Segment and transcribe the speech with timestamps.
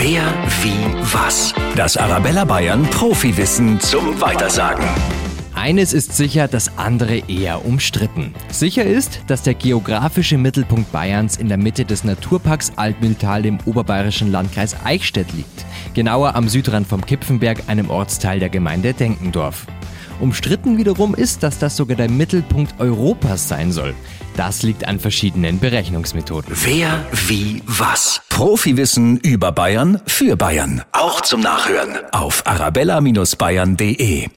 [0.00, 0.22] Wer,
[0.62, 1.52] wie, was?
[1.74, 4.86] Das Arabella Bayern Profiwissen zum Weitersagen.
[5.56, 8.32] Eines ist sicher, das andere eher umstritten.
[8.48, 14.30] Sicher ist, dass der geografische Mittelpunkt Bayerns in der Mitte des Naturparks Altmühltal im oberbayerischen
[14.30, 15.66] Landkreis Eichstätt liegt.
[15.94, 19.66] Genauer am Südrand vom Kipfenberg, einem Ortsteil der Gemeinde Denkendorf.
[20.20, 23.94] Umstritten wiederum ist, dass das sogar der Mittelpunkt Europas sein soll.
[24.36, 26.54] Das liegt an verschiedenen Berechnungsmethoden.
[26.64, 28.20] Wer, wie, was?
[28.28, 30.82] Profiwissen über Bayern für Bayern.
[30.92, 34.28] Auch zum Nachhören auf arabella-bayern.de.